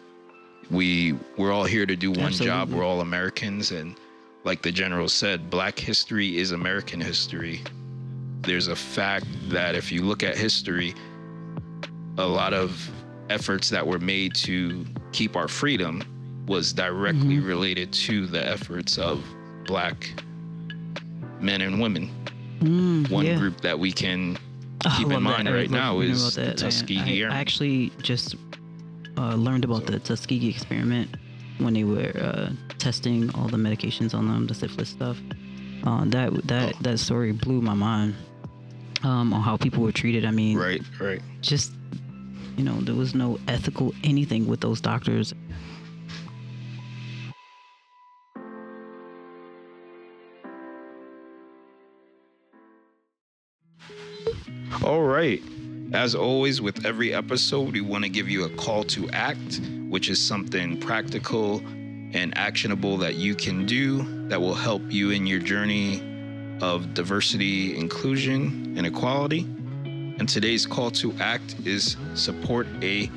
We 0.71 1.13
we're 1.37 1.51
all 1.51 1.65
here 1.65 1.85
to 1.85 1.95
do 1.95 2.11
one 2.11 2.31
job. 2.31 2.71
We're 2.71 2.85
all 2.85 3.01
Americans, 3.01 3.71
and 3.71 3.95
like 4.45 4.61
the 4.61 4.71
general 4.71 5.09
said, 5.09 5.49
Black 5.49 5.77
history 5.77 6.37
is 6.37 6.51
American 6.51 7.01
history. 7.01 7.61
There's 8.41 8.67
a 8.69 8.75
fact 8.75 9.25
that 9.49 9.75
if 9.75 9.91
you 9.91 10.01
look 10.03 10.23
at 10.23 10.37
history, 10.37 10.95
a 12.17 12.25
lot 12.25 12.53
of 12.53 12.89
efforts 13.29 13.69
that 13.69 13.85
were 13.85 13.99
made 13.99 14.33
to 14.35 14.85
keep 15.11 15.35
our 15.35 15.47
freedom 15.47 16.01
was 16.47 16.73
directly 16.73 17.35
Mm-hmm. 17.37 17.47
related 17.47 17.93
to 17.93 18.25
the 18.25 18.45
efforts 18.45 18.97
of 18.97 19.23
Black 19.65 20.09
men 21.39 21.61
and 21.61 21.79
women. 21.81 22.09
Mm, 22.59 23.09
One 23.09 23.25
yeah. 23.25 23.37
group 23.37 23.61
that 23.61 23.77
we 23.77 23.91
can 23.91 24.37
Oh, 24.85 24.95
keep 24.97 25.09
I 25.09 25.15
in 25.17 25.23
mind 25.23 25.47
that. 25.47 25.53
Right 25.53 25.69
now 25.69 25.99
is 25.99 26.33
that. 26.35 26.57
Tuskegee 26.57 27.23
I. 27.25 27.29
I 27.29 27.35
actually 27.37 27.91
just 28.01 28.35
uh, 29.21 29.35
learned 29.35 29.63
about 29.63 29.85
the 29.85 29.99
Tuskegee 29.99 30.49
experiment 30.49 31.07
when 31.59 31.73
they 31.75 31.83
were 31.83 32.11
uh, 32.27 32.49
testing 32.79 33.29
all 33.35 33.47
the 33.47 33.57
medications 33.57 34.11
on 34.17 34.27
them, 34.27 34.47
the 34.47 34.53
syphilis 34.55 34.89
stuff. 34.89 35.17
Uh, 35.83 36.05
that 36.05 36.29
that 36.47 36.73
Oh. 36.75 36.77
that 36.81 36.97
story 36.99 37.31
blew 37.31 37.61
my 37.61 37.73
mind 37.89 38.15
um, 39.03 39.33
on 39.33 39.41
how 39.41 39.57
people 39.57 39.81
were 39.83 39.91
treated. 39.91 40.25
I 40.25 40.31
mean, 40.31 40.57
Right, 40.57 40.81
right. 40.99 41.21
just 41.41 41.71
you 42.57 42.63
know, 42.63 42.77
there 42.81 42.95
was 42.95 43.13
no 43.15 43.39
ethical 43.47 43.93
anything 44.03 44.45
with 44.47 44.59
those 44.61 44.79
doctors. 44.81 45.33
All 54.83 55.01
right. 55.03 55.41
As 55.93 56.15
always, 56.15 56.61
with 56.61 56.85
every 56.85 57.13
episode, 57.13 57.73
we 57.73 57.81
want 57.81 58.05
to 58.05 58.09
give 58.09 58.29
you 58.29 58.45
a 58.45 58.49
call 58.51 58.85
to 58.85 59.09
act, 59.09 59.59
which 59.89 60.09
is 60.09 60.25
something 60.25 60.79
practical 60.79 61.57
and 62.13 62.35
actionable 62.37 62.95
that 62.97 63.15
you 63.15 63.35
can 63.35 63.65
do 63.65 64.27
that 64.29 64.39
will 64.39 64.53
help 64.53 64.81
you 64.87 65.09
in 65.09 65.27
your 65.27 65.39
journey 65.39 66.01
of 66.61 66.93
diversity, 66.93 67.75
inclusion, 67.75 68.73
and 68.77 68.87
equality. 68.87 69.41
And 69.83 70.29
today's 70.29 70.65
call 70.65 70.91
to 70.91 71.13
act 71.19 71.55
is 71.65 71.97
support 72.13 72.67
a 72.81 73.07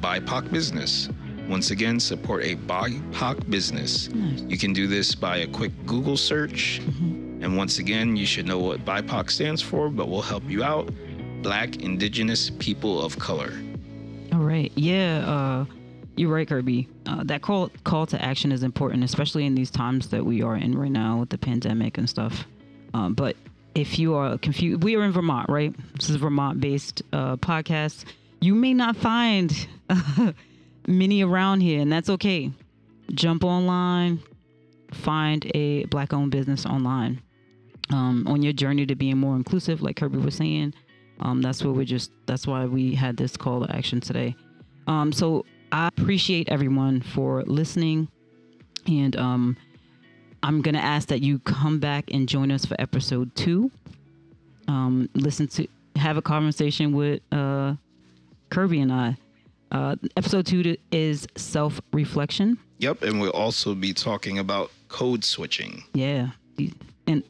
BIPOC 0.00 0.52
business. 0.52 1.08
Once 1.48 1.70
again, 1.70 1.98
support 1.98 2.44
a 2.44 2.56
BIPOC 2.56 3.48
business. 3.48 4.10
Nice. 4.10 4.42
You 4.42 4.58
can 4.58 4.74
do 4.74 4.86
this 4.86 5.14
by 5.14 5.38
a 5.38 5.46
quick 5.46 5.72
Google 5.86 6.18
search. 6.18 6.82
Mm-hmm. 6.84 7.42
And 7.42 7.56
once 7.56 7.78
again, 7.78 8.16
you 8.16 8.26
should 8.26 8.44
know 8.44 8.58
what 8.58 8.84
BIPOC 8.84 9.30
stands 9.30 9.62
for, 9.62 9.88
but 9.88 10.10
we'll 10.10 10.20
help 10.20 10.44
you 10.44 10.62
out. 10.62 10.90
Black 11.42 11.76
Indigenous 11.76 12.50
People 12.58 13.00
of 13.02 13.18
Color. 13.18 13.52
All 14.32 14.40
right. 14.40 14.72
Yeah, 14.74 15.24
uh, 15.28 15.64
you're 16.16 16.30
right, 16.30 16.48
Kirby. 16.48 16.88
Uh, 17.06 17.22
that 17.24 17.42
call 17.42 17.70
call 17.84 18.06
to 18.06 18.22
action 18.22 18.50
is 18.52 18.62
important, 18.62 19.04
especially 19.04 19.46
in 19.46 19.54
these 19.54 19.70
times 19.70 20.08
that 20.08 20.24
we 20.24 20.42
are 20.42 20.56
in 20.56 20.76
right 20.76 20.90
now 20.90 21.18
with 21.20 21.30
the 21.30 21.38
pandemic 21.38 21.96
and 21.96 22.10
stuff. 22.10 22.44
Um, 22.92 23.14
but 23.14 23.36
if 23.74 23.98
you 23.98 24.14
are 24.14 24.36
confused, 24.38 24.82
we 24.82 24.96
are 24.96 25.04
in 25.04 25.12
Vermont, 25.12 25.48
right? 25.48 25.74
This 25.98 26.10
is 26.10 26.16
a 26.16 26.18
Vermont-based 26.18 27.02
uh, 27.12 27.36
podcast. 27.36 28.04
You 28.40 28.54
may 28.54 28.74
not 28.74 28.96
find 28.96 29.68
many 30.88 31.22
around 31.22 31.60
here, 31.60 31.80
and 31.80 31.92
that's 31.92 32.10
okay. 32.10 32.50
Jump 33.12 33.44
online, 33.44 34.20
find 34.92 35.50
a 35.54 35.84
black-owned 35.86 36.30
business 36.30 36.66
online. 36.66 37.22
Um, 37.90 38.26
on 38.26 38.42
your 38.42 38.52
journey 38.52 38.84
to 38.84 38.94
being 38.94 39.16
more 39.16 39.34
inclusive, 39.34 39.80
like 39.80 39.96
Kirby 39.96 40.18
was 40.18 40.34
saying, 40.34 40.74
um, 41.20 41.42
that's 41.42 41.64
what 41.64 41.74
we're 41.74 41.84
just. 41.84 42.12
That's 42.26 42.46
why 42.46 42.66
we 42.66 42.94
had 42.94 43.16
this 43.16 43.36
call 43.36 43.66
to 43.66 43.74
action 43.74 44.00
today. 44.00 44.36
Um, 44.86 45.12
so 45.12 45.44
I 45.72 45.88
appreciate 45.88 46.48
everyone 46.48 47.00
for 47.00 47.42
listening, 47.42 48.08
and 48.86 49.16
um, 49.16 49.56
I'm 50.42 50.62
gonna 50.62 50.78
ask 50.78 51.08
that 51.08 51.20
you 51.20 51.40
come 51.40 51.78
back 51.80 52.10
and 52.12 52.28
join 52.28 52.50
us 52.50 52.64
for 52.64 52.76
episode 52.80 53.34
two. 53.34 53.70
Um, 54.68 55.08
listen 55.14 55.48
to 55.48 55.66
have 55.96 56.16
a 56.16 56.22
conversation 56.22 56.92
with 56.92 57.20
uh, 57.32 57.74
Kirby 58.50 58.80
and 58.80 58.92
I. 58.92 59.16
Uh, 59.70 59.96
episode 60.16 60.46
two 60.46 60.76
is 60.92 61.26
self 61.36 61.80
reflection. 61.92 62.58
Yep, 62.78 63.02
and 63.02 63.20
we'll 63.20 63.30
also 63.30 63.74
be 63.74 63.92
talking 63.92 64.38
about 64.38 64.70
code 64.88 65.24
switching. 65.24 65.82
Yeah, 65.94 66.30
and 67.08 67.24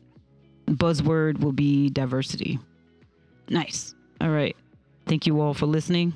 buzzword 0.67 1.41
will 1.41 1.53
be 1.53 1.89
diversity. 1.89 2.59
Nice. 3.49 3.95
All 4.21 4.31
right. 4.31 4.57
Thank 5.07 5.27
you 5.27 5.41
all 5.41 5.55
for 5.55 5.67
listening. 5.67 6.15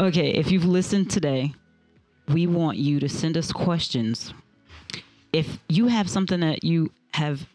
Okay, 0.00 0.30
if 0.30 0.50
you've 0.52 0.64
listened 0.64 1.10
today, 1.10 1.52
we 2.28 2.46
want 2.46 2.78
you 2.78 3.00
to 3.00 3.08
send 3.08 3.36
us 3.36 3.50
questions. 3.50 4.32
If 5.32 5.58
you 5.68 5.88
have 5.88 6.08
something 6.08 6.40
that 6.40 6.62
you 6.62 6.92
have, 7.12 7.46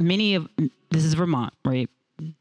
many 0.00 0.34
of 0.34 0.48
this 0.90 1.04
is 1.04 1.14
Vermont, 1.14 1.52
right? 1.64 1.88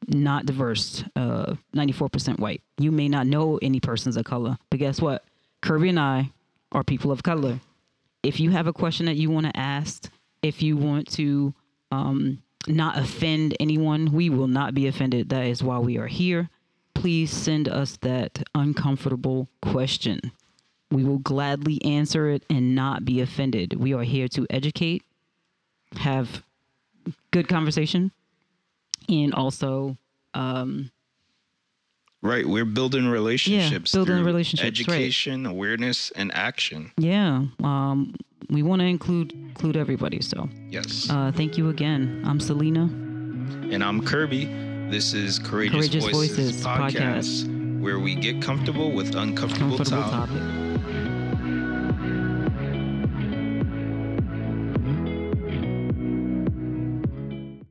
Not 0.07 0.45
diverse, 0.45 1.03
uh, 1.15 1.55
94% 1.75 2.39
white. 2.39 2.61
You 2.77 2.91
may 2.91 3.09
not 3.09 3.27
know 3.27 3.59
any 3.61 3.79
persons 3.79 4.15
of 4.15 4.23
color, 4.23 4.57
but 4.69 4.79
guess 4.79 5.01
what? 5.01 5.25
Kirby 5.61 5.89
and 5.89 5.99
I 5.99 6.31
are 6.71 6.83
people 6.83 7.11
of 7.11 7.21
color. 7.21 7.59
If 8.23 8.39
you 8.39 8.51
have 8.51 8.67
a 8.67 8.73
question 8.73 9.05
that 9.07 9.17
you 9.17 9.29
want 9.29 9.47
to 9.47 9.57
ask, 9.57 10.09
if 10.41 10.61
you 10.63 10.77
want 10.77 11.11
to 11.13 11.53
um, 11.91 12.41
not 12.67 12.97
offend 12.97 13.55
anyone, 13.59 14.11
we 14.11 14.29
will 14.29 14.47
not 14.47 14.73
be 14.73 14.87
offended. 14.87 15.29
That 15.29 15.45
is 15.45 15.63
why 15.63 15.79
we 15.79 15.97
are 15.97 16.07
here. 16.07 16.49
Please 16.93 17.31
send 17.31 17.67
us 17.67 17.97
that 18.01 18.43
uncomfortable 18.53 19.47
question. 19.61 20.31
We 20.91 21.03
will 21.03 21.19
gladly 21.19 21.83
answer 21.83 22.29
it 22.29 22.43
and 22.49 22.75
not 22.75 23.05
be 23.05 23.21
offended. 23.21 23.73
We 23.73 23.93
are 23.93 24.03
here 24.03 24.27
to 24.29 24.45
educate, 24.49 25.03
have 25.93 26.43
good 27.31 27.47
conversation, 27.47 28.11
and 29.07 29.33
also 29.33 29.97
um, 30.33 30.91
Right, 32.23 32.47
we're 32.47 32.65
building 32.65 33.07
relationships. 33.07 33.93
Yeah, 33.93 33.97
building 34.05 34.23
relationships, 34.23 34.79
right. 34.87 34.95
Education, 34.95 35.45
awareness, 35.47 36.11
and 36.11 36.31
action. 36.35 36.91
yeah, 36.97 37.45
um, 37.63 38.13
we 38.49 38.61
want 38.63 38.81
to 38.81 38.85
include 38.85 39.31
include 39.31 39.75
everybody. 39.77 40.21
So 40.21 40.47
Yes. 40.69 41.07
uh, 41.09 41.31
thank 41.35 41.57
you 41.57 41.69
again. 41.69 42.21
I'm 42.25 42.39
Selena. 42.39 42.83
and 43.71 43.83
I'm 43.83 44.03
Kirby. 44.05 44.45
This 44.91 45.13
is 45.13 45.39
Courageous, 45.39 45.87
Courageous 45.89 46.03
Voices, 46.11 46.37
Voices 46.61 46.65
podcast, 46.65 47.81
where 47.81 47.97
we 47.99 48.13
get 48.13 48.41
comfortable 48.41 48.91
with 48.91 49.15
uncomfortable 49.15 49.77
Comfortable 49.77 50.03
topics. 50.03 50.41
topic. 50.41 50.60